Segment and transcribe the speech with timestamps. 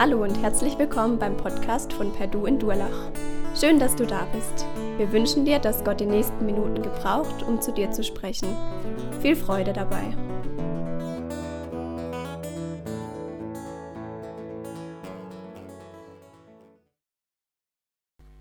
[0.00, 3.10] Hallo und herzlich willkommen beim Podcast von Perdu in Durlach.
[3.58, 4.64] Schön, dass du da bist.
[4.96, 8.46] Wir wünschen dir, dass Gott die nächsten Minuten gebraucht, um zu dir zu sprechen.
[9.20, 10.04] Viel Freude dabei.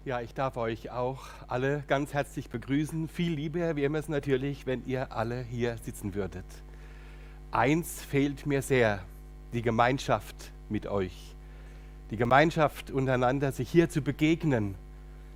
[0.05, 3.07] Ja, ich darf euch auch alle ganz herzlich begrüßen.
[3.07, 6.45] Viel lieber wäre es natürlich, wenn ihr alle hier sitzen würdet.
[7.49, 9.01] Eins fehlt mir sehr,
[9.53, 11.36] die Gemeinschaft mit euch.
[12.09, 14.75] Die Gemeinschaft untereinander, sich hier zu begegnen,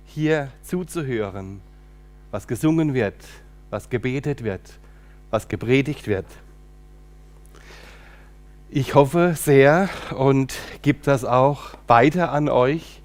[0.06, 1.60] hier zuzuhören,
[2.30, 3.16] was gesungen wird,
[3.70, 4.78] was gebetet wird,
[5.30, 6.26] was gepredigt wird.
[8.70, 13.02] Ich hoffe sehr und gebe das auch weiter an euch,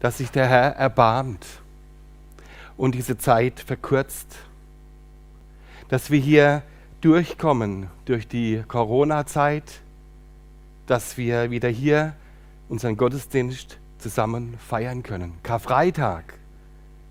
[0.00, 1.46] dass sich der Herr erbarmt
[2.76, 4.36] und diese Zeit verkürzt,
[5.88, 6.62] dass wir hier
[7.00, 9.80] durchkommen durch die Corona-Zeit,
[10.86, 12.14] dass wir wieder hier
[12.68, 15.34] unseren Gottesdienst zusammen feiern können.
[15.42, 16.34] Karfreitag,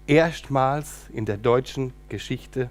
[0.08, 2.70] erstmals in der deutschen Geschichte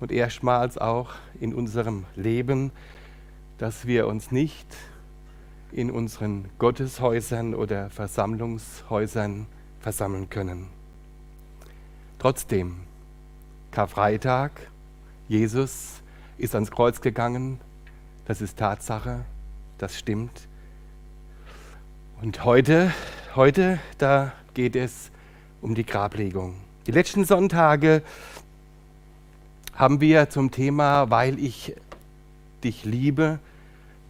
[0.00, 2.72] und erstmals auch in unserem Leben,
[3.58, 4.66] dass wir uns nicht
[5.72, 9.46] in unseren Gotteshäusern oder Versammlungshäusern
[9.80, 10.68] versammeln können.
[12.18, 12.80] Trotzdem,
[13.70, 14.52] Karfreitag,
[15.28, 16.02] Jesus
[16.38, 17.60] ist ans Kreuz gegangen,
[18.26, 19.24] das ist Tatsache,
[19.78, 20.48] das stimmt.
[22.22, 22.94] Und heute,
[23.34, 25.10] heute, da geht es
[25.60, 26.54] um die Grablegung.
[26.86, 28.02] Die letzten Sonntage
[29.74, 31.76] haben wir zum Thema, weil ich
[32.64, 33.38] dich liebe,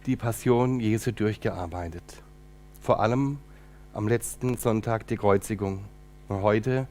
[0.05, 2.23] die Passion Jesu durchgearbeitet.
[2.81, 3.39] Vor allem
[3.93, 5.83] am letzten Sonntag die Kreuzigung.
[6.29, 6.87] Und heute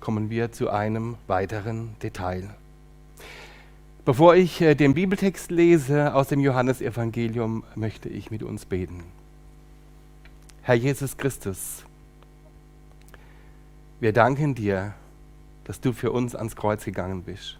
[0.00, 2.50] kommen wir zu einem weiteren Detail.
[4.04, 9.04] Bevor ich äh, den Bibeltext lese aus dem Johannesevangelium, möchte ich mit uns beten.
[10.64, 11.84] Herr Jesus Christus,
[13.98, 14.94] wir danken dir,
[15.64, 17.58] dass du für uns ans Kreuz gegangen bist.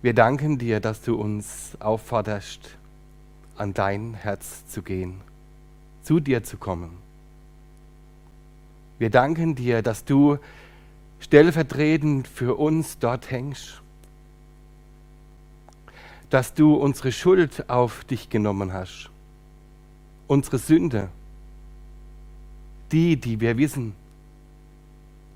[0.00, 2.76] Wir danken dir, dass du uns aufforderst,
[3.56, 5.20] an dein Herz zu gehen,
[6.02, 6.98] zu dir zu kommen.
[9.00, 10.38] Wir danken dir, dass du
[11.18, 13.82] stellvertretend für uns dort hängst,
[16.30, 19.10] dass du unsere Schuld auf dich genommen hast,
[20.30, 21.08] unsere Sünde,
[22.92, 23.94] die, die wir wissen,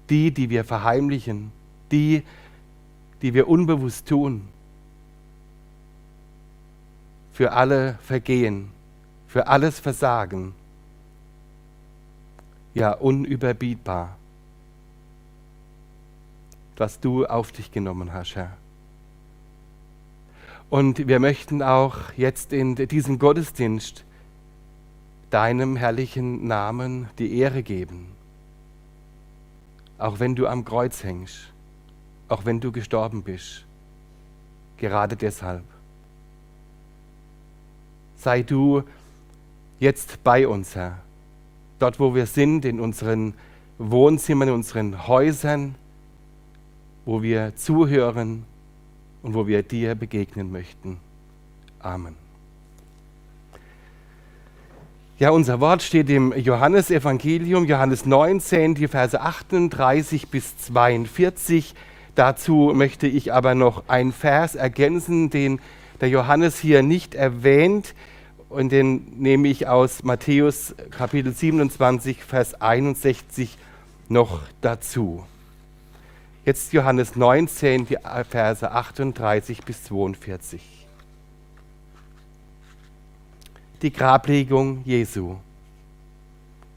[0.08, 1.50] die, die wir verheimlichen,
[1.90, 2.22] die,
[3.20, 4.48] die wir unbewusst tun.
[7.32, 8.70] Für alle Vergehen,
[9.26, 10.54] für alles Versagen.
[12.72, 14.16] Ja, unüberbietbar,
[16.76, 18.56] was du auf dich genommen hast, Herr.
[20.70, 24.04] Und wir möchten auch jetzt in diesem Gottesdienst
[25.30, 28.12] deinem herrlichen Namen die Ehre geben.
[29.98, 31.52] Auch wenn du am Kreuz hängst,
[32.28, 33.64] auch wenn du gestorben bist,
[34.76, 35.64] gerade deshalb
[38.24, 38.82] sei du
[39.78, 40.98] jetzt bei uns, Herr.
[41.78, 43.34] Dort, wo wir sind, in unseren
[43.78, 45.74] Wohnzimmern, in unseren Häusern,
[47.04, 48.44] wo wir zuhören
[49.22, 50.98] und wo wir dir begegnen möchten.
[51.80, 52.23] Amen.
[55.16, 61.76] Ja, unser Wort steht im Johannesevangelium, Johannes 19, die Verse 38 bis 42.
[62.16, 65.60] Dazu möchte ich aber noch einen Vers ergänzen, den
[66.00, 67.94] der Johannes hier nicht erwähnt
[68.48, 73.56] und den nehme ich aus Matthäus Kapitel 27, Vers 61
[74.08, 75.24] noch dazu.
[76.44, 77.98] Jetzt Johannes 19, die
[78.28, 80.83] Verse 38 bis 42.
[83.82, 85.36] Die Grablegung Jesu.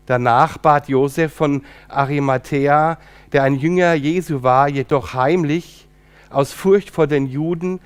[0.05, 2.97] Danach bat Josef von Arimathea,
[3.31, 5.87] der ein Jünger Jesu war, jedoch heimlich,
[6.29, 7.79] aus Furcht vor den Juden,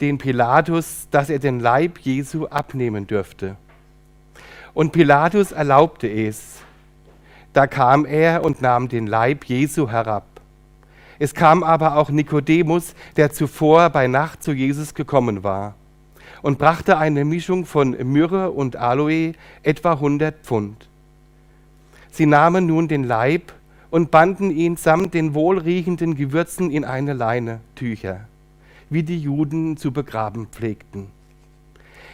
[0.00, 3.56] den Pilatus, dass er den Leib Jesu abnehmen dürfte.
[4.74, 6.60] Und Pilatus erlaubte es.
[7.52, 10.24] Da kam er und nahm den Leib Jesu herab.
[11.18, 15.74] Es kam aber auch Nikodemus, der zuvor bei Nacht zu Jesus gekommen war,
[16.42, 20.88] und brachte eine Mischung von Myrrhe und Aloe, etwa 100 Pfund.
[22.10, 23.52] Sie nahmen nun den Leib
[23.90, 28.28] und banden ihn samt den wohlriechenden Gewürzen in eine Leine, Tücher
[28.90, 31.08] wie die Juden zu begraben pflegten.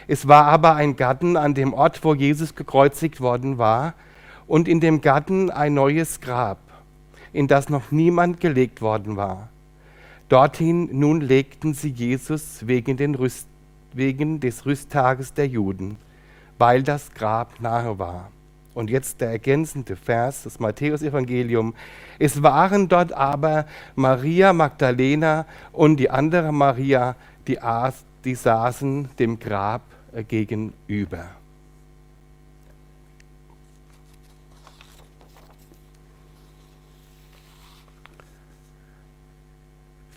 [0.07, 3.93] Es war aber ein Garten an dem Ort, wo Jesus gekreuzigt worden war,
[4.47, 6.59] und in dem Garten ein neues Grab,
[7.33, 9.49] in das noch niemand gelegt worden war.
[10.29, 13.47] Dorthin nun legten sie Jesus wegen, Rüst,
[13.95, 15.97] wegen des Rüsttages der Juden.
[16.57, 18.31] weil das Grab nahe war.
[18.73, 21.73] Und jetzt der ergänzende Vers des Matthäusevangelium.
[22.19, 23.65] Es waren dort aber
[23.95, 27.15] Maria Magdalena und die andere Maria,
[27.47, 27.57] die,
[28.25, 29.81] die saßen dem Grab
[30.13, 31.25] äh, gegenüber.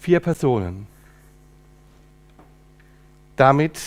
[0.00, 0.97] Vier Personen.
[3.38, 3.78] Damit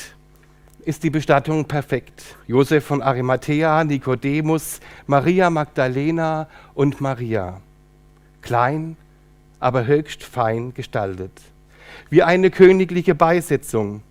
[0.86, 2.38] ist die Bestattung perfekt.
[2.48, 7.60] Josef von Arimathea, Nikodemus, Maria Magdalena und Maria.
[8.42, 8.96] Klein,
[9.60, 11.34] aber höchst fein gestaltet.
[12.10, 14.04] Wie eine königliche Beisetzung.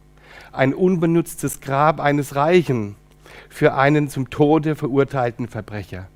[0.53, 2.97] Ein unbenutztes Grab eines Reichen
[3.49, 6.07] für einen zum Tode verurteilten Verbrecher.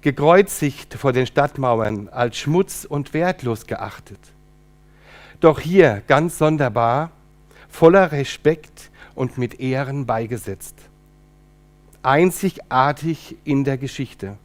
[0.00, 4.20] Gekreuzigt vor den Stadtmauern, als Schmutz und wertlos geachtet.
[5.40, 7.10] Doch hier ganz sonderbar,
[7.68, 10.76] voller Respekt und mit Ehren beigesetzt.
[12.02, 14.36] Einzigartig in der Geschichte.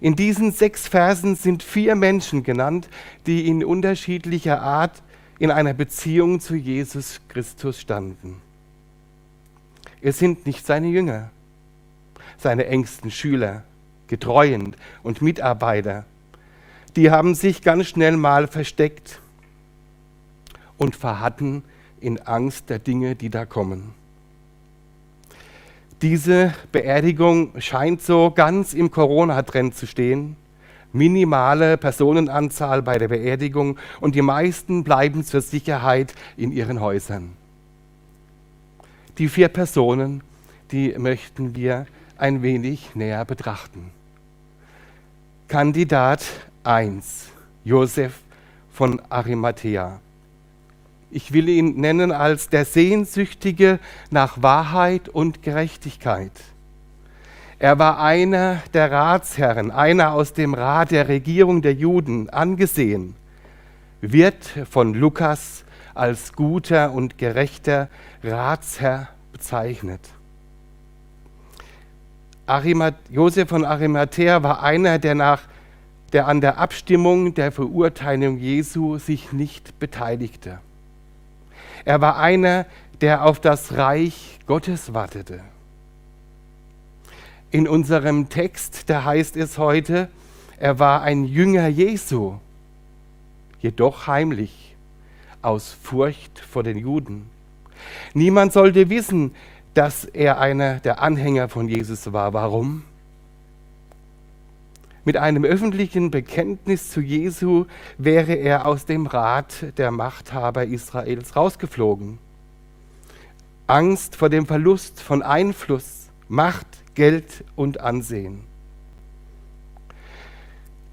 [0.00, 2.88] In diesen sechs Versen sind vier Menschen genannt,
[3.26, 5.00] die in unterschiedlicher Art
[5.38, 8.42] in einer Beziehung zu Jesus Christus standen.
[10.00, 11.30] Es sind nicht seine Jünger,
[12.36, 13.62] seine engsten Schüler,
[14.08, 14.74] Getreuen
[15.04, 16.04] und Mitarbeiter.
[16.96, 19.20] Die haben sich ganz schnell mal versteckt
[20.76, 21.62] und verhatten
[22.02, 23.94] in Angst der Dinge, die da kommen.
[26.02, 30.36] Diese Beerdigung scheint so ganz im Corona-Trend zu stehen.
[30.92, 37.30] Minimale Personenanzahl bei der Beerdigung und die meisten bleiben zur Sicherheit in ihren Häusern.
[39.18, 40.22] Die vier Personen,
[40.72, 41.86] die möchten wir
[42.18, 43.92] ein wenig näher betrachten.
[45.48, 46.24] Kandidat
[46.64, 47.28] 1,
[47.64, 48.20] Josef
[48.72, 50.00] von Arimathea.
[51.14, 53.78] Ich will ihn nennen als der Sehnsüchtige
[54.10, 56.32] nach Wahrheit und Gerechtigkeit.
[57.58, 63.14] Er war einer der Ratsherren, einer aus dem Rat der Regierung der Juden, angesehen,
[64.00, 65.64] wird von Lukas
[65.94, 67.88] als guter und gerechter
[68.24, 70.00] Ratsherr bezeichnet.
[73.10, 75.42] Josef von Arimathea war einer, der, nach,
[76.14, 80.58] der an der Abstimmung der Verurteilung Jesu sich nicht beteiligte.
[81.84, 82.66] Er war einer,
[83.00, 85.40] der auf das Reich Gottes wartete.
[87.50, 90.08] In unserem Text, da heißt es heute,
[90.58, 92.34] er war ein Jünger Jesu,
[93.60, 94.76] jedoch heimlich,
[95.42, 97.28] aus Furcht vor den Juden.
[98.14, 99.34] Niemand sollte wissen,
[99.74, 102.32] dass er einer der Anhänger von Jesus war.
[102.32, 102.84] Warum?
[105.04, 107.66] Mit einem öffentlichen Bekenntnis zu Jesu
[107.98, 112.18] wäre er aus dem Rat der Machthaber Israels rausgeflogen.
[113.66, 118.44] Angst vor dem Verlust von Einfluss, Macht, Geld und Ansehen.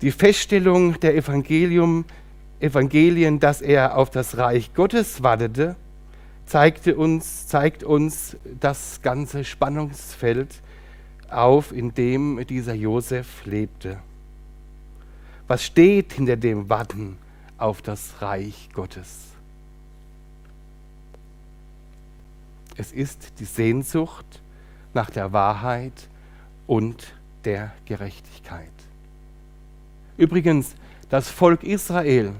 [0.01, 2.05] Die Feststellung der Evangelium,
[2.59, 5.75] Evangelien, dass er auf das Reich Gottes wartete,
[6.47, 10.61] zeigte uns, zeigt uns das ganze Spannungsfeld,
[11.31, 13.99] auf, in dem dieser Josef lebte.
[15.47, 17.17] Was steht hinter dem Warten
[17.57, 19.25] auf das Reich Gottes?
[22.77, 24.41] Es ist die Sehnsucht
[24.93, 26.07] nach der Wahrheit
[26.67, 27.13] und
[27.45, 28.69] der Gerechtigkeit.
[30.17, 30.75] Übrigens,
[31.09, 32.33] das Volk Israel,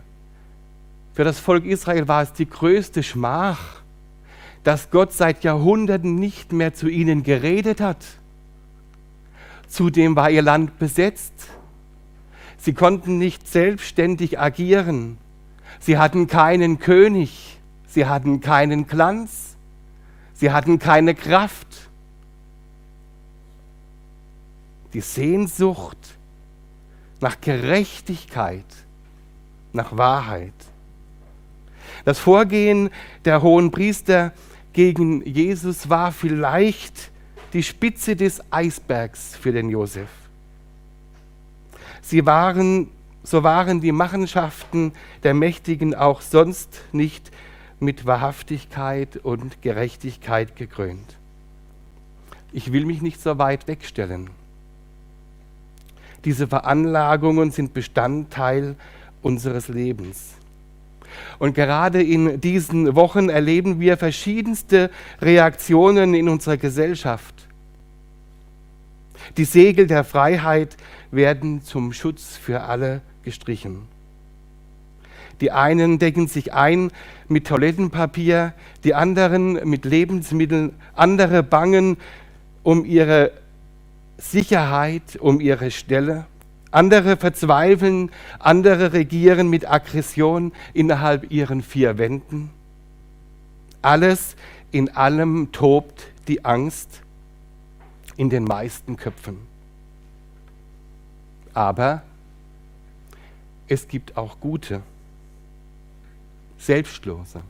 [1.13, 3.81] für das Volk Israel war es die größte Schmach,
[4.63, 8.18] dass Gott seit Jahrhunderten nicht mehr zu ihnen geredet hat
[9.69, 11.33] Zudem war ihr Land besetzt.
[12.57, 15.17] Sie konnten nicht selbstständig agieren.
[15.79, 17.59] Sie hatten keinen König.
[17.87, 19.55] Sie hatten keinen Glanz.
[20.33, 21.67] Sie hatten keine Kraft.
[24.93, 25.97] Die Sehnsucht
[27.21, 28.65] nach Gerechtigkeit,
[29.71, 30.53] nach Wahrheit.
[32.05, 32.89] Das Vorgehen
[33.23, 34.33] der hohen Priester
[34.73, 37.11] gegen Jesus war vielleicht
[37.53, 40.09] die Spitze des Eisbergs für den Josef.
[42.01, 42.89] Sie waren,
[43.23, 47.31] so waren die Machenschaften der Mächtigen auch sonst nicht
[47.79, 51.15] mit Wahrhaftigkeit und Gerechtigkeit gekrönt.
[52.51, 54.29] Ich will mich nicht so weit wegstellen.
[56.25, 58.75] Diese Veranlagungen sind Bestandteil
[59.21, 60.38] unseres Lebens.
[61.37, 64.89] Und gerade in diesen Wochen erleben wir verschiedenste
[65.21, 67.47] Reaktionen in unserer Gesellschaft.
[69.37, 70.77] Die Segel der Freiheit
[71.11, 73.87] werden zum Schutz für alle gestrichen.
[75.41, 76.91] Die einen decken sich ein
[77.27, 81.97] mit Toilettenpapier, die anderen mit Lebensmitteln, andere bangen
[82.63, 83.31] um ihre
[84.17, 86.25] Sicherheit, um ihre Stelle.
[86.71, 92.51] Andere verzweifeln, andere regieren mit Aggression innerhalb ihren vier Wänden.
[93.81, 94.35] Alles
[94.71, 97.01] in allem tobt die Angst
[98.17, 99.37] in den meisten Köpfen.
[101.53, 102.03] Aber
[103.67, 104.81] es gibt auch gute,
[106.57, 107.41] selbstlose.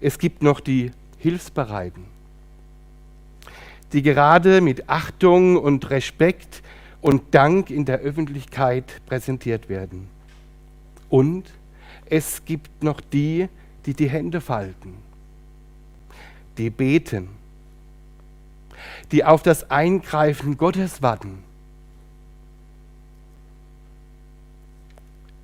[0.00, 2.04] Es gibt noch die Hilfsbereiten,
[3.92, 6.62] die gerade mit Achtung und Respekt
[7.04, 10.08] und Dank in der Öffentlichkeit präsentiert werden.
[11.10, 11.44] Und
[12.06, 13.50] es gibt noch die,
[13.84, 14.94] die die Hände falten,
[16.56, 17.28] die beten,
[19.12, 21.44] die auf das Eingreifen Gottes warten.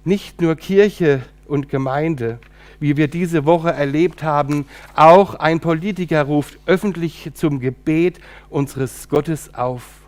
[0.03, 2.39] Nicht nur Kirche und Gemeinde,
[2.79, 4.65] wie wir diese Woche erlebt haben,
[4.97, 10.00] auch ein Politiker ruft öffentlich zum Gebet unseres Gottes auf.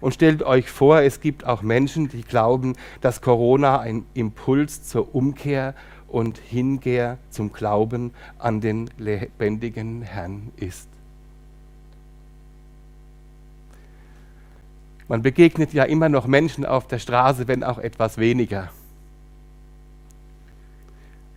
[0.00, 5.14] Und stellt euch vor, es gibt auch Menschen, die glauben, dass Corona ein Impuls zur
[5.14, 5.74] Umkehr
[6.08, 10.88] und Hinkehr zum Glauben an den lebendigen Herrn ist.
[15.06, 18.70] Man begegnet ja immer noch Menschen auf der Straße, wenn auch etwas weniger.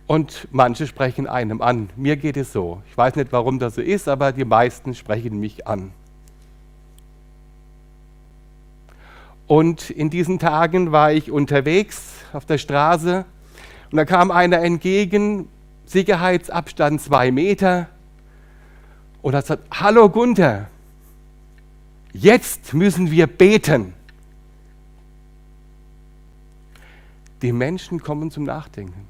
[0.06, 1.90] Und manche sprechen einem an.
[1.96, 2.82] Mir geht es so.
[2.88, 5.92] Ich weiß nicht, warum das so ist, aber die meisten sprechen mich an.
[9.54, 13.24] Und in diesen Tagen war ich unterwegs auf der Straße
[13.92, 15.48] und da kam einer entgegen,
[15.86, 17.86] Sicherheitsabstand zwei Meter,
[19.22, 20.66] und hat gesagt, hallo Gunther,
[22.12, 23.92] jetzt müssen wir beten.
[27.40, 29.06] Die Menschen kommen zum Nachdenken.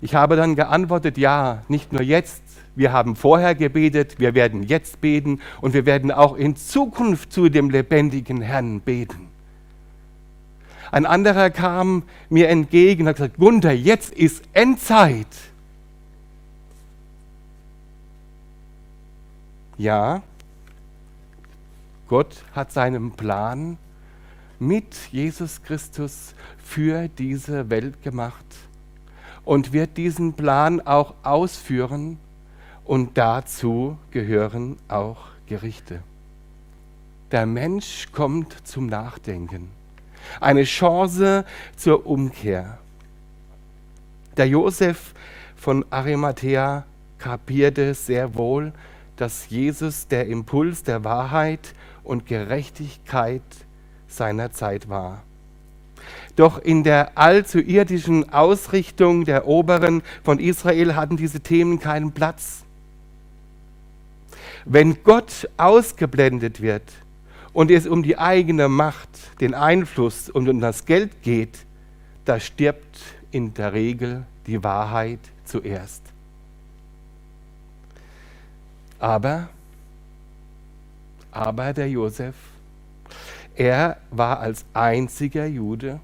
[0.00, 2.42] Ich habe dann geantwortet, ja, nicht nur jetzt,
[2.78, 7.48] wir haben vorher gebetet, wir werden jetzt beten und wir werden auch in Zukunft zu
[7.48, 9.26] dem lebendigen Herrn beten.
[10.92, 15.26] Ein anderer kam mir entgegen und hat gesagt, Gunther, jetzt ist Endzeit.
[19.76, 20.22] Ja,
[22.06, 23.76] Gott hat seinen Plan
[24.60, 26.32] mit Jesus Christus
[26.62, 28.46] für diese Welt gemacht
[29.44, 32.18] und wird diesen Plan auch ausführen
[32.88, 36.02] und dazu gehören auch Gerichte.
[37.30, 39.68] Der Mensch kommt zum Nachdenken.
[40.40, 41.44] Eine Chance
[41.76, 42.78] zur Umkehr.
[44.38, 45.12] Der Josef
[45.54, 46.86] von Arimathea
[47.18, 48.72] kapierte sehr wohl,
[49.16, 53.42] dass Jesus der Impuls der Wahrheit und Gerechtigkeit
[54.06, 55.22] seiner Zeit war.
[56.36, 62.64] Doch in der allzu irdischen Ausrichtung der Oberen von Israel hatten diese Themen keinen Platz.
[64.70, 66.82] Wenn Gott ausgeblendet wird
[67.54, 69.08] und es um die eigene Macht,
[69.40, 71.64] den Einfluss und um das Geld geht,
[72.26, 76.02] da stirbt in der Regel die Wahrheit zuerst.
[78.98, 79.48] Aber,
[81.30, 82.34] aber der Josef,
[83.56, 85.98] er war als einziger Jude,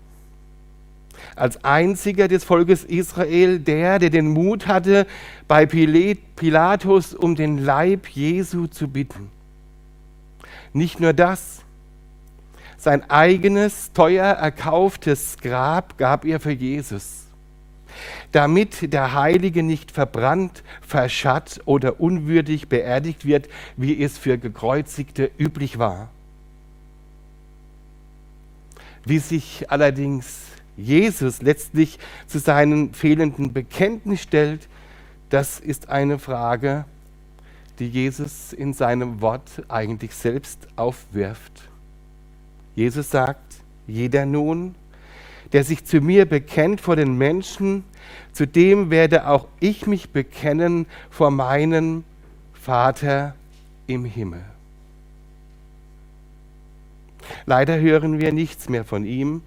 [1.37, 5.07] als einziger des Volkes Israel der, der den Mut hatte,
[5.49, 9.31] bei Pilatus um den Leib Jesu zu bitten.
[10.73, 11.64] Nicht nur das,
[12.85, 17.25] sein eigenes teuer erkauftes Grab gab er für Jesus,
[18.31, 25.78] damit der Heilige nicht verbrannt, verscharrt oder unwürdig beerdigt wird, wie es für Gekreuzigte üblich
[25.78, 26.11] war.
[29.07, 30.43] Wie sich allerdings
[30.76, 34.69] Jesus letztlich zu seinen fehlenden Bekenntnis stellt,
[35.31, 36.85] das ist eine Frage,
[37.78, 41.69] die Jesus in seinem Wort eigentlich selbst aufwirft.
[42.76, 44.75] Jesus sagt, jeder nun,
[45.52, 47.85] der sich zu mir bekennt vor den Menschen,
[48.33, 52.04] zu dem werde auch ich mich bekennen vor meinem
[52.52, 53.35] Vater
[53.87, 54.45] im Himmel.
[57.47, 59.43] Leider hören wir nichts mehr von ihm,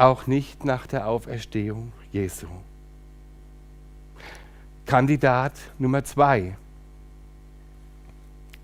[0.00, 2.46] auch nicht nach der Auferstehung Jesu.
[4.86, 6.56] Kandidat Nummer zwei.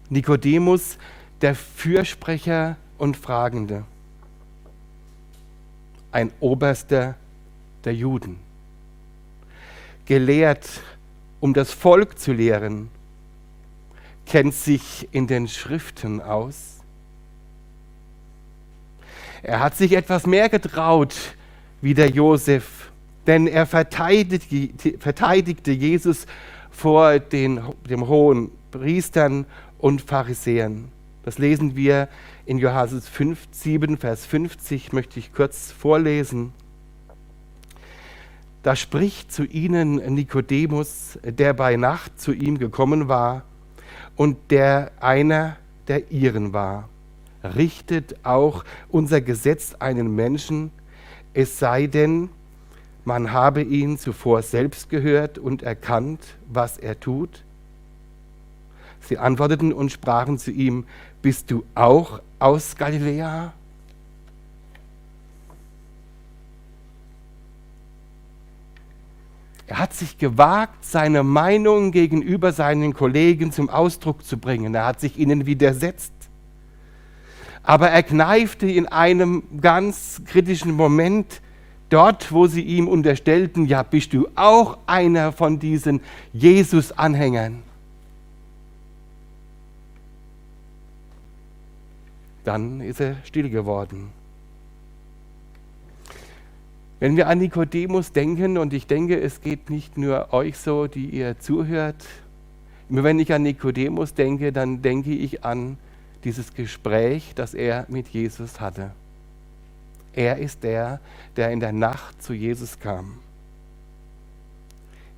[0.08, 0.96] Nikodemus,
[1.42, 3.84] der Fürsprecher und Fragende.
[6.10, 7.16] Ein Oberster
[7.84, 8.38] der Juden.
[10.06, 10.80] Gelehrt,
[11.40, 12.88] um das Volk zu lehren,
[14.24, 16.75] kennt sich in den Schriften aus
[19.46, 21.14] er hat sich etwas mehr getraut
[21.80, 22.90] wie der Josef,
[23.28, 26.26] denn er verteidigte Jesus
[26.72, 29.46] vor den, dem hohen Priestern
[29.78, 30.88] und Pharisäern.
[31.22, 32.08] Das lesen wir
[32.44, 36.52] in Johannes 5, 7, Vers 50, möchte ich kurz vorlesen.
[38.64, 43.44] Da spricht zu ihnen Nikodemus, der bei Nacht zu ihm gekommen war
[44.16, 46.88] und der einer der ihren war.
[47.54, 50.70] Richtet auch unser Gesetz einen Menschen,
[51.34, 52.30] es sei denn,
[53.04, 57.44] man habe ihn zuvor selbst gehört und erkannt, was er tut?
[59.00, 60.86] Sie antworteten und sprachen zu ihm,
[61.22, 63.52] bist du auch aus Galiläa?
[69.68, 74.74] Er hat sich gewagt, seine Meinung gegenüber seinen Kollegen zum Ausdruck zu bringen.
[74.74, 76.12] Er hat sich ihnen widersetzt.
[77.66, 81.42] Aber er kneifte in einem ganz kritischen Moment
[81.90, 86.00] dort, wo sie ihm unterstellten, ja, bist du auch einer von diesen
[86.32, 87.64] Jesus-Anhängern?
[92.44, 94.10] Dann ist er still geworden.
[97.00, 101.06] Wenn wir an Nikodemus denken, und ich denke, es geht nicht nur euch so, die
[101.06, 102.06] ihr zuhört,
[102.88, 105.78] immer wenn ich an Nikodemus denke, dann denke ich an
[106.26, 108.90] dieses Gespräch, das er mit Jesus hatte.
[110.12, 110.98] Er ist der,
[111.36, 113.20] der in der Nacht zu Jesus kam.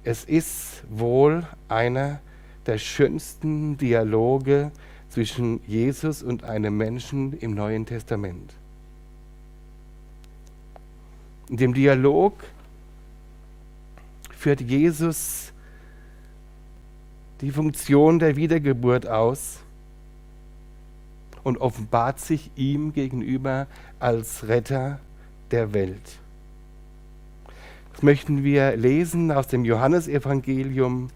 [0.04, 2.20] Es ist wohl einer
[2.66, 4.70] der schönsten Dialoge
[5.08, 8.52] zwischen Jesus und einem Menschen im Neuen Testament.
[11.48, 12.34] In dem Dialog
[14.36, 15.54] führt Jesus
[17.40, 19.60] die Funktion der Wiedergeburt aus
[21.48, 23.66] und offenbart sich ihm gegenüber
[23.98, 25.00] als Retter
[25.50, 26.18] der Welt.
[27.92, 31.08] Das möchten wir lesen aus dem Johannesevangelium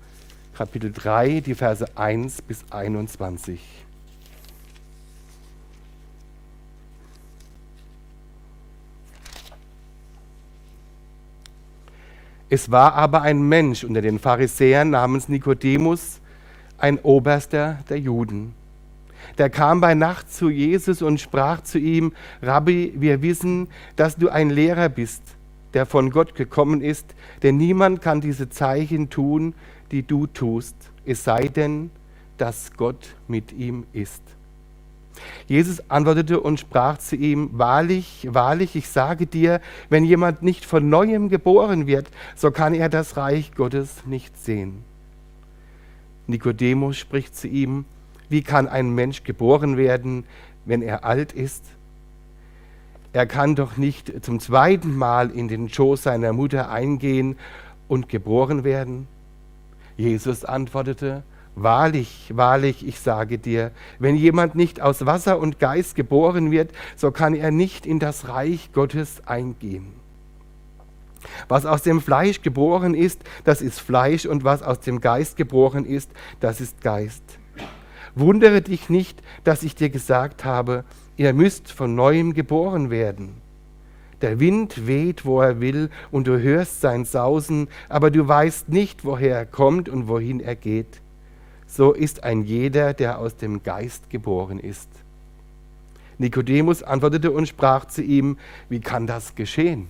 [0.54, 3.60] Kapitel 3, die Verse 1 bis 21.
[12.48, 16.20] Es war aber ein Mensch unter den Pharisäern namens Nikodemus,
[16.78, 18.61] ein Oberster der Juden.
[19.38, 24.28] Der kam bei Nacht zu Jesus und sprach zu ihm, Rabbi, wir wissen, dass du
[24.28, 25.22] ein Lehrer bist,
[25.74, 29.54] der von Gott gekommen ist, denn niemand kann diese Zeichen tun,
[29.90, 31.90] die du tust, es sei denn,
[32.38, 34.22] dass Gott mit ihm ist.
[35.46, 40.88] Jesus antwortete und sprach zu ihm, Wahrlich, wahrlich, ich sage dir, wenn jemand nicht von
[40.88, 44.84] neuem geboren wird, so kann er das Reich Gottes nicht sehen.
[46.26, 47.84] Nikodemus spricht zu ihm,
[48.32, 50.24] wie kann ein Mensch geboren werden,
[50.64, 51.64] wenn er alt ist?
[53.12, 57.36] Er kann doch nicht zum zweiten Mal in den Schoß seiner Mutter eingehen
[57.88, 59.06] und geboren werden.
[59.96, 61.22] Jesus antwortete,
[61.54, 67.10] Wahrlich, wahrlich, ich sage dir, wenn jemand nicht aus Wasser und Geist geboren wird, so
[67.10, 69.92] kann er nicht in das Reich Gottes eingehen.
[71.48, 75.84] Was aus dem Fleisch geboren ist, das ist Fleisch, und was aus dem Geist geboren
[75.84, 77.22] ist, das ist Geist.
[78.14, 80.84] Wundere dich nicht, dass ich dir gesagt habe,
[81.16, 83.40] ihr müsst von neuem geboren werden.
[84.20, 89.04] Der Wind weht, wo er will, und du hörst sein Sausen, aber du weißt nicht,
[89.04, 91.02] woher er kommt und wohin er geht
[91.72, 94.88] so ist ein jeder, der aus dem Geist geboren ist.
[96.18, 98.36] Nikodemus antwortete und sprach zu ihm,
[98.68, 99.88] wie kann das geschehen?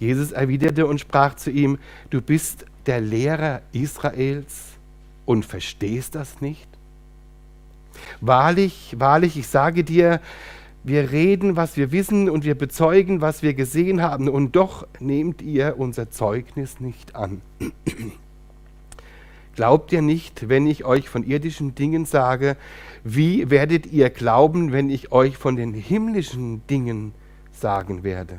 [0.00, 1.78] Jesus erwiderte und sprach zu ihm,
[2.10, 4.75] du bist der Lehrer Israels
[5.26, 6.68] und verstehst das nicht?
[8.20, 10.20] Wahrlich, wahrlich, ich sage dir,
[10.84, 15.42] wir reden, was wir wissen und wir bezeugen, was wir gesehen haben, und doch nehmt
[15.42, 17.42] ihr unser Zeugnis nicht an.
[19.56, 22.56] Glaubt ihr nicht, wenn ich euch von irdischen Dingen sage,
[23.02, 27.14] wie werdet ihr glauben, wenn ich euch von den himmlischen Dingen
[27.52, 28.38] sagen werde?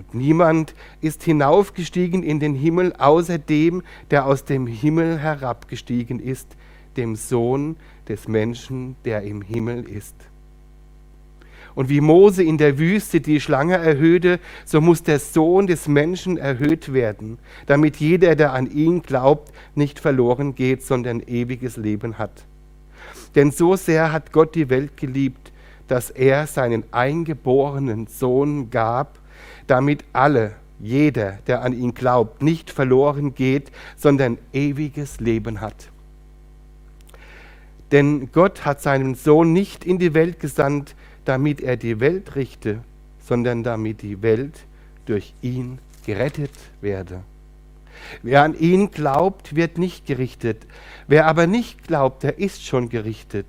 [0.00, 6.56] Und niemand ist hinaufgestiegen in den Himmel außer dem, der aus dem Himmel herabgestiegen ist,
[6.96, 7.76] dem Sohn
[8.08, 10.14] des Menschen, der im Himmel ist.
[11.74, 16.38] Und wie Mose in der Wüste die Schlange erhöhte, so muss der Sohn des Menschen
[16.38, 22.44] erhöht werden, damit jeder, der an ihn glaubt, nicht verloren geht, sondern ewiges Leben hat.
[23.34, 25.52] Denn so sehr hat Gott die Welt geliebt,
[25.88, 29.19] dass er seinen eingeborenen Sohn gab,
[29.66, 35.90] damit alle, jeder, der an ihn glaubt, nicht verloren geht, sondern ewiges Leben hat.
[37.92, 42.80] Denn Gott hat seinen Sohn nicht in die Welt gesandt, damit er die Welt richte,
[43.20, 44.64] sondern damit die Welt
[45.06, 47.22] durch ihn gerettet werde.
[48.22, 50.66] Wer an ihn glaubt, wird nicht gerichtet.
[51.06, 53.46] Wer aber nicht glaubt, der ist schon gerichtet,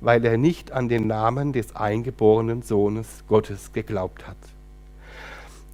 [0.00, 4.36] weil er nicht an den Namen des eingeborenen Sohnes Gottes geglaubt hat.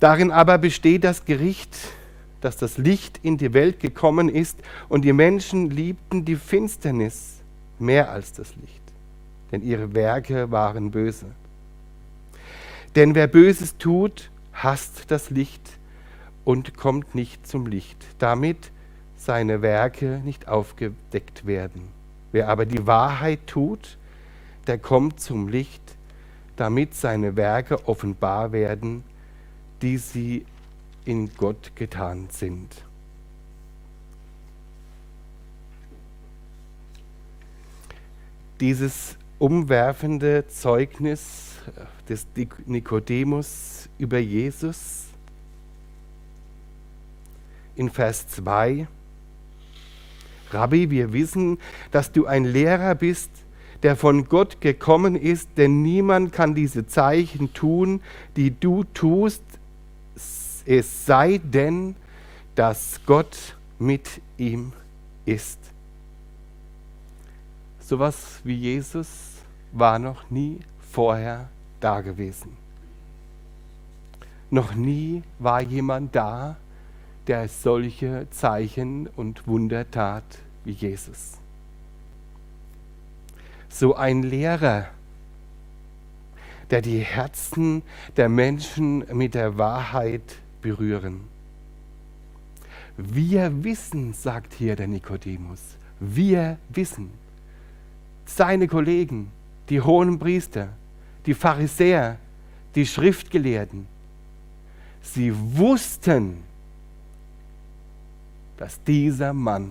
[0.00, 1.76] Darin aber besteht das Gericht,
[2.40, 4.58] dass das Licht in die Welt gekommen ist
[4.88, 7.40] und die Menschen liebten die Finsternis
[7.78, 8.82] mehr als das Licht,
[9.52, 11.26] denn ihre Werke waren böse.
[12.96, 15.78] Denn wer Böses tut, hasst das Licht
[16.44, 18.72] und kommt nicht zum Licht, damit
[19.16, 21.82] seine Werke nicht aufgedeckt werden.
[22.32, 23.98] Wer aber die Wahrheit tut,
[24.66, 25.82] der kommt zum Licht,
[26.56, 29.04] damit seine Werke offenbar werden,
[29.82, 30.44] die sie
[31.04, 32.84] in Gott getan sind.
[38.60, 41.54] Dieses umwerfende Zeugnis
[42.08, 42.26] des
[42.66, 45.06] Nikodemus über Jesus
[47.76, 48.86] in Vers 2.
[50.50, 51.58] Rabbi, wir wissen,
[51.90, 53.30] dass du ein Lehrer bist,
[53.82, 58.02] der von Gott gekommen ist, denn niemand kann diese Zeichen tun,
[58.36, 59.42] die du tust,
[60.66, 61.96] es sei denn,
[62.54, 64.72] dass Gott mit ihm
[65.24, 65.58] ist.
[67.80, 69.08] Sowas wie Jesus
[69.72, 70.60] war noch nie
[70.92, 71.48] vorher
[71.80, 72.56] da gewesen.
[74.50, 76.56] Noch nie war jemand da,
[77.26, 80.24] der solche Zeichen und Wunder tat
[80.64, 81.38] wie Jesus.
[83.68, 84.88] So ein Lehrer,
[86.70, 87.82] der die Herzen
[88.16, 91.20] der Menschen mit der Wahrheit berühren.
[92.96, 95.60] Wir wissen, sagt hier der Nikodemus,
[96.00, 97.10] wir wissen.
[98.26, 99.30] Seine Kollegen,
[99.68, 100.68] die hohen Priester,
[101.26, 102.18] die Pharisäer,
[102.74, 103.86] die Schriftgelehrten,
[105.02, 106.42] sie wussten,
[108.56, 109.70] dass dieser Mann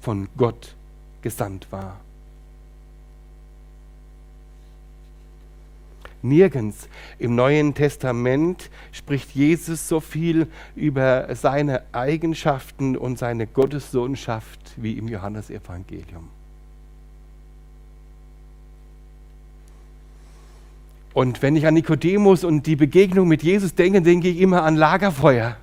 [0.00, 0.74] von Gott
[1.22, 2.00] gesandt war.
[6.22, 14.98] Nirgends im Neuen Testament spricht Jesus so viel über seine Eigenschaften und seine Gottessohnschaft wie
[14.98, 16.28] im Johannesevangelium.
[21.14, 24.76] Und wenn ich an Nikodemus und die Begegnung mit Jesus denke, denke ich immer an
[24.76, 25.56] Lagerfeuer.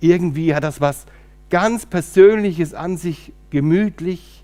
[0.00, 1.06] Irgendwie hat das was
[1.50, 4.39] ganz Persönliches an sich, gemütlich.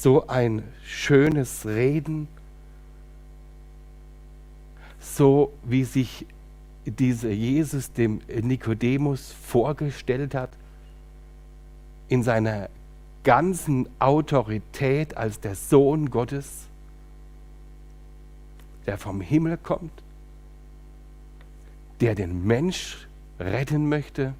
[0.00, 2.26] So ein schönes Reden,
[5.00, 6.26] so wie sich
[6.84, 10.50] dieser Jesus dem Nikodemus vorgestellt hat,
[12.08, 12.68] in seiner
[13.22, 16.66] ganzen Autorität als der Sohn Gottes,
[18.86, 20.02] der vom Himmel kommt
[22.02, 23.06] der den Mensch
[23.38, 24.34] retten möchte.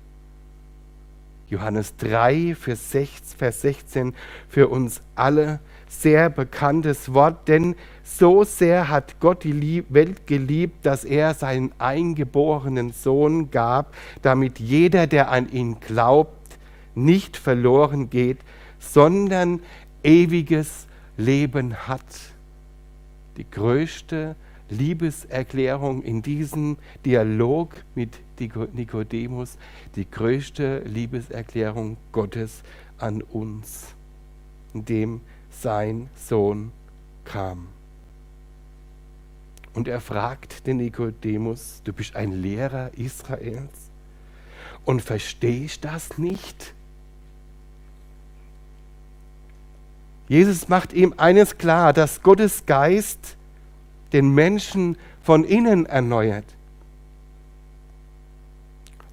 [1.53, 4.15] Johannes 3, Vers 16
[4.49, 11.05] für uns alle sehr bekanntes Wort, denn so sehr hat Gott die Welt geliebt, dass
[11.05, 16.59] er seinen eingeborenen Sohn gab, damit jeder, der an ihn glaubt,
[16.95, 18.38] nicht verloren geht,
[18.79, 19.61] sondern
[20.03, 20.87] ewiges
[21.19, 22.01] Leben hat.
[23.37, 24.37] Die größte
[24.72, 28.18] Liebeserklärung in diesem Dialog mit
[28.72, 29.56] Nikodemus,
[29.94, 32.62] die größte Liebeserklärung Gottes
[32.98, 33.94] an uns,
[34.74, 36.72] indem sein Sohn
[37.24, 37.68] kam.
[39.74, 43.90] Und er fragt den Nikodemus, du bist ein Lehrer Israels
[44.85, 46.74] und verstehst das nicht?
[50.28, 53.37] Jesus macht ihm eines klar, dass Gottes Geist
[54.12, 56.44] den Menschen von innen erneuert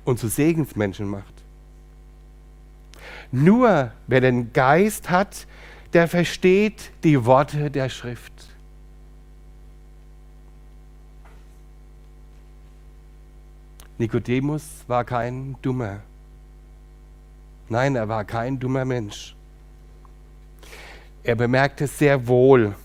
[0.05, 1.33] und zu Segensmenschen macht.
[3.31, 5.45] Nur wer den Geist hat,
[5.93, 8.33] der versteht die Worte der Schrift.
[13.97, 15.99] Nikodemus war kein Dummer.
[17.67, 19.35] Nein, er war kein dummer Mensch.
[21.21, 22.75] Er bemerkte sehr wohl,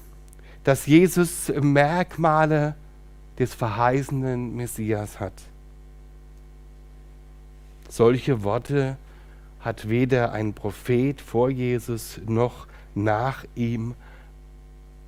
[0.65, 2.75] dass Jesus Merkmale
[3.39, 5.35] des verheißenen Messias hat.
[7.89, 8.97] Solche Worte
[9.61, 13.95] hat weder ein Prophet vor Jesus noch nach ihm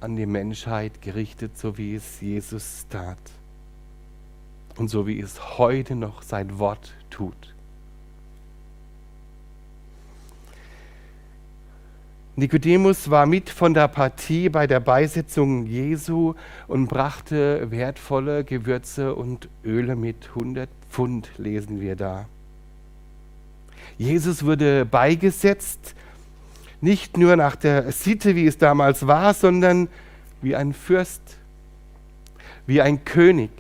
[0.01, 3.19] an die Menschheit gerichtet, so wie es Jesus tat
[4.77, 7.56] und so wie es heute noch sein Wort tut.
[12.38, 16.35] Nikodemus war mit von der Partie bei der Beisetzung Jesu
[16.68, 20.29] und brachte wertvolle Gewürze und Öle mit.
[20.35, 22.27] 100 Pfund lesen wir da.
[23.96, 25.94] Jesus wurde beigesetzt,
[26.83, 29.88] nicht nur nach der Sitte, wie es damals war, sondern
[30.42, 31.38] wie ein Fürst,
[32.66, 33.51] wie ein König.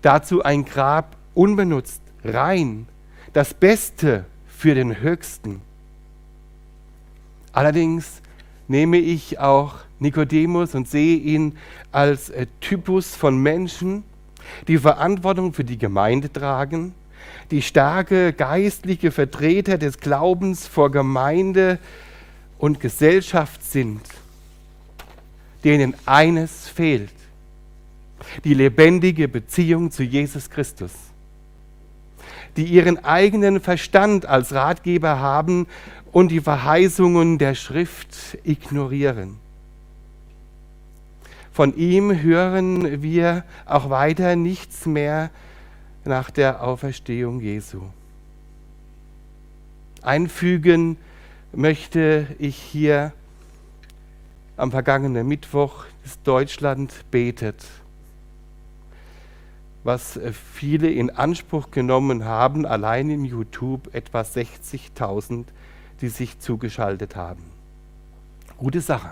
[0.00, 2.86] Dazu ein Grab unbenutzt, rein,
[3.32, 5.60] das Beste für den Höchsten.
[7.52, 8.22] Allerdings
[8.68, 11.56] nehme ich auch Nikodemus und sehe ihn
[11.92, 14.04] als äh, Typus von Menschen,
[14.68, 16.94] die Verantwortung für die Gemeinde tragen,
[17.50, 21.78] die starke geistliche Vertreter des Glaubens vor Gemeinde
[22.58, 24.02] und Gesellschaft sind,
[25.64, 27.12] denen eines fehlt,
[28.44, 30.92] die lebendige Beziehung zu Jesus Christus,
[32.56, 35.66] die ihren eigenen Verstand als Ratgeber haben
[36.12, 39.38] und die Verheißungen der Schrift ignorieren.
[41.52, 45.30] Von ihm hören wir auch weiter nichts mehr
[46.04, 47.82] nach der Auferstehung Jesu.
[50.02, 50.96] Einfügen
[51.52, 53.12] möchte ich hier
[54.56, 57.64] am vergangenen Mittwoch, dass Deutschland betet,
[59.84, 60.18] was
[60.54, 65.44] viele in Anspruch genommen haben, allein in YouTube etwa 60.000
[66.00, 67.44] die sich zugeschaltet haben.
[68.56, 69.10] Gute Sache.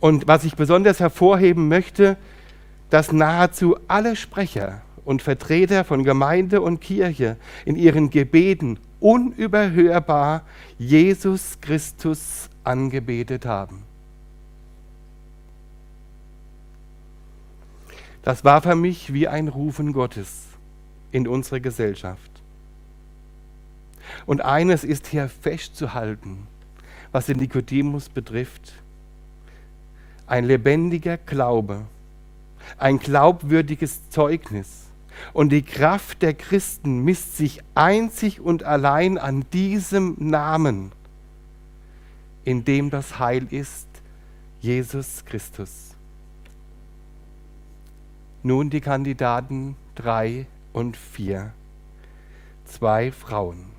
[0.00, 2.16] Und was ich besonders hervorheben möchte,
[2.90, 10.42] dass nahezu alle Sprecher und Vertreter von Gemeinde und Kirche in ihren Gebeten unüberhörbar
[10.78, 13.84] Jesus Christus angebetet haben.
[18.22, 20.46] Das war für mich wie ein Rufen Gottes
[21.12, 22.35] in unsere Gesellschaft.
[24.26, 26.48] Und eines ist hier festzuhalten,
[27.12, 28.72] was den Nikodemus betrifft.
[30.26, 31.86] Ein lebendiger Glaube,
[32.76, 34.86] ein glaubwürdiges Zeugnis.
[35.32, 40.92] Und die Kraft der Christen misst sich einzig und allein an diesem Namen,
[42.44, 43.88] in dem das Heil ist,
[44.60, 45.94] Jesus Christus.
[48.42, 51.52] Nun die Kandidaten drei und vier.
[52.64, 53.75] Zwei Frauen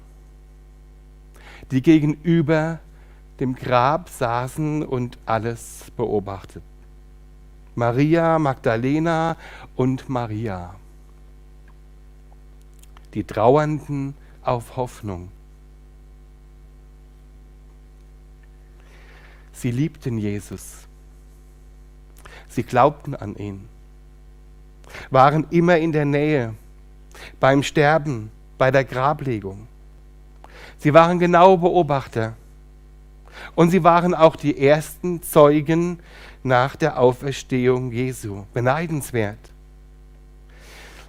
[1.71, 2.79] die gegenüber
[3.39, 6.67] dem Grab saßen und alles beobachteten.
[7.75, 9.37] Maria Magdalena
[9.75, 10.73] und Maria.
[13.13, 15.29] Die Trauernden auf Hoffnung.
[19.53, 20.87] Sie liebten Jesus.
[22.47, 23.67] Sie glaubten an ihn.
[25.09, 26.53] Waren immer in der Nähe,
[27.39, 29.67] beim Sterben, bei der Grablegung.
[30.87, 32.37] Sie waren genaue Beobachter.
[33.55, 35.99] Und sie waren auch die ersten Zeugen
[36.43, 38.45] nach der Auferstehung Jesu.
[38.53, 39.37] Beneidenswert.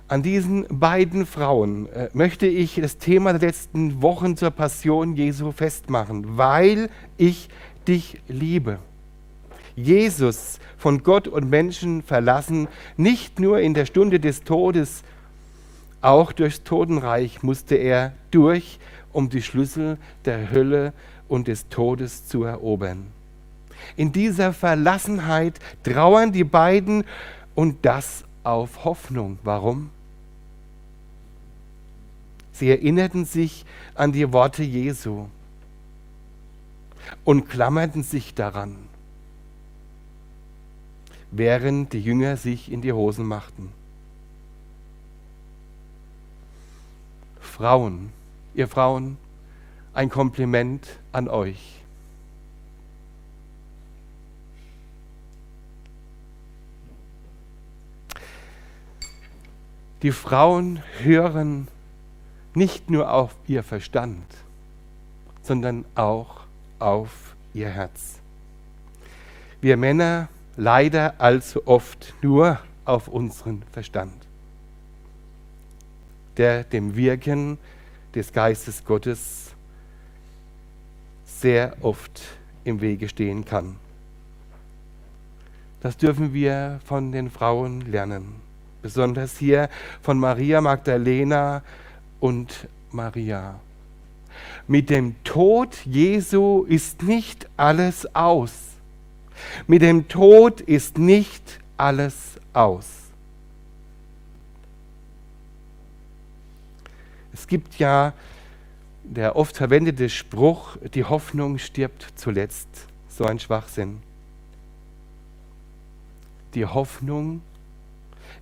[0.08, 5.52] An diesen beiden Frauen äh, möchte ich das Thema der letzten Wochen zur Passion Jesu
[5.52, 7.48] festmachen, weil ich
[7.86, 8.80] dich liebe.
[9.76, 15.04] Jesus, von Gott und Menschen verlassen, nicht nur in der Stunde des Todes,
[16.00, 18.80] auch durchs Totenreich musste er durch
[19.12, 20.92] um die Schlüssel der Hölle
[21.28, 23.06] und des Todes zu erobern.
[23.96, 27.04] In dieser Verlassenheit trauern die beiden
[27.54, 29.38] und das auf Hoffnung.
[29.44, 29.90] Warum?
[32.52, 35.26] Sie erinnerten sich an die Worte Jesu
[37.24, 38.76] und klammerten sich daran,
[41.30, 43.72] während die Jünger sich in die Hosen machten.
[47.40, 48.12] Frauen
[48.58, 49.16] ihr Frauen,
[49.94, 51.80] ein Kompliment an euch.
[60.02, 61.68] Die Frauen hören
[62.54, 64.26] nicht nur auf ihr Verstand,
[65.42, 66.40] sondern auch
[66.80, 68.18] auf ihr Herz.
[69.60, 74.14] Wir Männer leider allzu oft nur auf unseren Verstand,
[76.36, 77.58] der dem Wirken
[78.14, 79.54] des Geistes Gottes
[81.24, 82.20] sehr oft
[82.64, 83.76] im Wege stehen kann.
[85.80, 88.34] Das dürfen wir von den Frauen lernen,
[88.82, 89.68] besonders hier
[90.02, 91.62] von Maria Magdalena
[92.18, 93.60] und Maria.
[94.66, 98.52] Mit dem Tod Jesu ist nicht alles aus.
[99.66, 102.97] Mit dem Tod ist nicht alles aus.
[107.38, 108.12] Es gibt ja
[109.04, 112.68] der oft verwendete Spruch, die Hoffnung stirbt zuletzt,
[113.08, 114.02] so ein Schwachsinn.
[116.54, 117.40] Die Hoffnung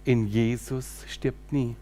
[0.04, 1.76] in Jesus stirbt nie.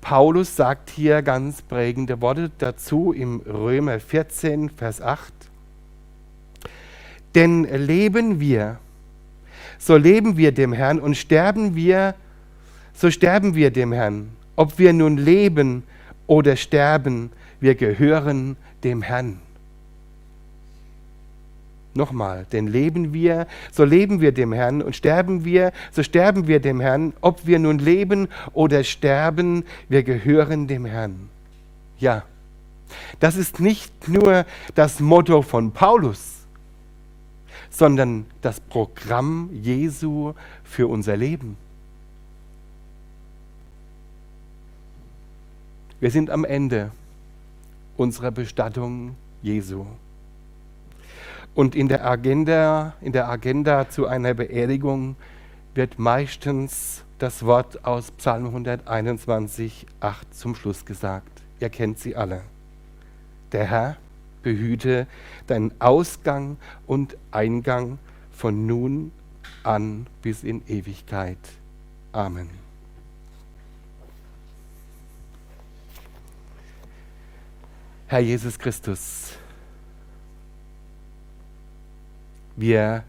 [0.00, 5.32] Paulus sagt hier ganz prägende Worte dazu im Römer 14, Vers 8.
[7.34, 8.78] Denn leben wir,
[9.78, 12.14] so leben wir dem Herrn und sterben wir,
[12.94, 14.39] so sterben wir dem Herrn.
[14.60, 15.84] Ob wir nun leben
[16.26, 19.40] oder sterben, wir gehören dem Herrn.
[21.94, 26.60] Nochmal, denn leben wir, so leben wir dem Herrn und sterben wir, so sterben wir
[26.60, 27.14] dem Herrn.
[27.22, 31.30] Ob wir nun leben oder sterben, wir gehören dem Herrn.
[31.98, 32.24] Ja,
[33.18, 34.44] das ist nicht nur
[34.74, 36.46] das Motto von Paulus,
[37.70, 41.56] sondern das Programm Jesu für unser Leben.
[46.00, 46.92] Wir sind am Ende
[47.98, 49.84] unserer Bestattung Jesu.
[51.54, 55.16] Und in der Agenda, in der Agenda zu einer Beerdigung
[55.74, 61.42] wird meistens das Wort aus Psalm 121, 8 zum Schluss gesagt.
[61.60, 62.40] Ihr kennt sie alle.
[63.52, 63.96] Der Herr
[64.42, 65.06] behüte
[65.48, 67.98] deinen Ausgang und Eingang
[68.32, 69.12] von nun
[69.64, 71.36] an bis in Ewigkeit.
[72.12, 72.69] Amen.
[78.10, 79.38] Herr Jesus Christus,
[82.56, 83.04] Wir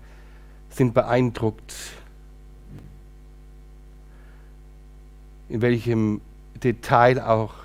[0.69, 1.73] sind beeindruckt,
[5.49, 6.21] in welchem
[6.63, 7.55] Detail auch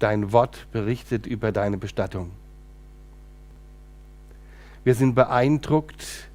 [0.00, 2.32] dein Wort berichtet über deine Bestattung.
[4.82, 6.28] Wir sind beeindruckt,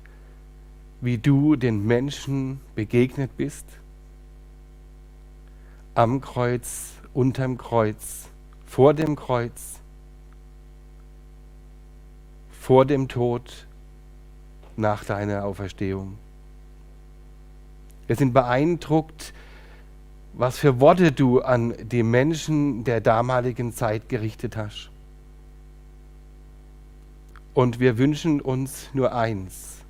[1.01, 3.65] wie du den Menschen begegnet bist.
[5.95, 8.29] Am Kreuz, unterm Kreuz,
[8.65, 9.74] vor dem Kreuz,
[12.65, 13.67] vor dem Tod
[14.75, 16.17] nach deiner Auferstehung.
[18.07, 19.33] Wir sind beeindruckt,
[20.33, 24.89] was für Worte du an die Menschen der damaligen Zeit gerichtet hast.
[27.53, 29.81] Und wir wünschen uns nur eins,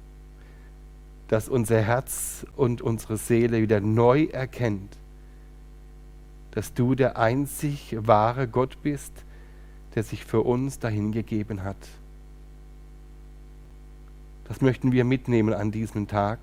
[1.29, 4.97] dass unser Herz und unsere Seele wieder neu erkennt,
[6.51, 9.13] dass du der einzig wahre Gott bist,
[9.95, 11.77] der sich für uns dahingegeben hat.
[14.47, 16.39] Das möchten wir mitnehmen an diesem Tag.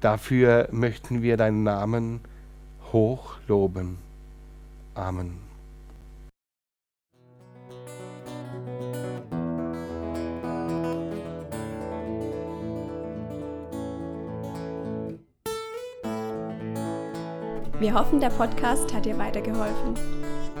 [0.00, 2.20] Dafür möchten wir deinen Namen
[2.92, 3.98] hochloben.
[4.94, 5.48] Amen.
[17.80, 19.94] Wir hoffen, der Podcast hat dir weitergeholfen.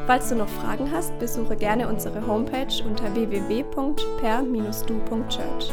[0.06, 5.72] Falls du noch Fragen hast, besuche gerne unsere Homepage unter www.per-du.church.